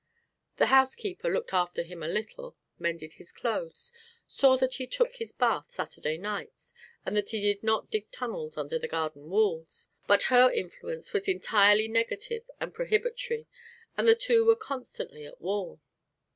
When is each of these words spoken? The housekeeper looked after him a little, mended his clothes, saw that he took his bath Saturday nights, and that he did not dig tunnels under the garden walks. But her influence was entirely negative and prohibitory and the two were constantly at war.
The 0.57 0.65
housekeeper 0.73 1.29
looked 1.31 1.53
after 1.53 1.83
him 1.83 2.01
a 2.01 2.07
little, 2.07 2.55
mended 2.79 3.13
his 3.13 3.31
clothes, 3.31 3.93
saw 4.25 4.57
that 4.57 4.73
he 4.77 4.87
took 4.87 5.13
his 5.17 5.31
bath 5.31 5.67
Saturday 5.69 6.17
nights, 6.17 6.73
and 7.05 7.15
that 7.15 7.29
he 7.29 7.39
did 7.39 7.61
not 7.61 7.91
dig 7.91 8.09
tunnels 8.09 8.57
under 8.57 8.79
the 8.79 8.87
garden 8.87 9.29
walks. 9.29 9.89
But 10.07 10.23
her 10.33 10.51
influence 10.51 11.13
was 11.13 11.27
entirely 11.27 11.87
negative 11.87 12.49
and 12.59 12.73
prohibitory 12.73 13.45
and 13.95 14.07
the 14.07 14.15
two 14.15 14.43
were 14.43 14.55
constantly 14.55 15.23
at 15.23 15.39
war. 15.39 15.79